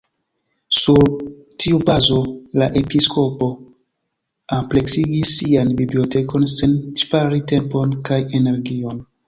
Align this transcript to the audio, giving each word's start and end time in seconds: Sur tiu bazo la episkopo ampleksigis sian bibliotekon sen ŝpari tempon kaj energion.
Sur 0.77 1.01
tiu 1.63 1.81
bazo 1.89 2.17
la 2.61 2.69
episkopo 2.81 3.51
ampleksigis 4.59 5.37
sian 5.37 5.73
bibliotekon 5.85 6.51
sen 6.57 6.77
ŝpari 7.05 7.47
tempon 7.55 7.97
kaj 8.13 8.23
energion. 8.43 9.03